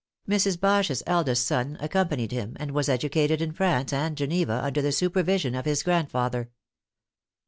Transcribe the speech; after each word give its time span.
Mrs. 0.27 0.59
Bache's 0.59 1.03
eldest 1.05 1.45
son 1.45 1.77
accompanied 1.79 2.31
him, 2.31 2.57
and 2.59 2.71
was 2.71 2.89
educated 2.89 3.39
in 3.39 3.51
France 3.51 3.93
and 3.93 4.17
Geneva 4.17 4.59
under 4.63 4.81
the 4.81 4.91
supervision 4.91 5.53
of 5.53 5.65
his 5.65 5.83
grandfather. 5.83 6.49